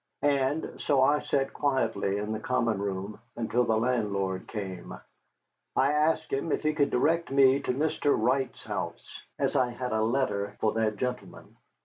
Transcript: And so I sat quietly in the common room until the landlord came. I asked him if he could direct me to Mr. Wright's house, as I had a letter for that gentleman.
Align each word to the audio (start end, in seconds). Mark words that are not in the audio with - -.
And 0.23 0.81
so 0.81 1.03
I 1.03 1.19
sat 1.19 1.53
quietly 1.53 2.17
in 2.17 2.31
the 2.31 2.39
common 2.39 2.79
room 2.79 3.19
until 3.35 3.65
the 3.65 3.77
landlord 3.77 4.47
came. 4.47 4.97
I 5.75 5.91
asked 5.91 6.33
him 6.33 6.51
if 6.51 6.63
he 6.63 6.73
could 6.73 6.89
direct 6.89 7.29
me 7.29 7.59
to 7.59 7.71
Mr. 7.71 8.15
Wright's 8.19 8.63
house, 8.63 9.21
as 9.37 9.55
I 9.55 9.69
had 9.69 9.91
a 9.93 10.01
letter 10.01 10.57
for 10.59 10.71
that 10.73 10.97
gentleman. 10.97 11.55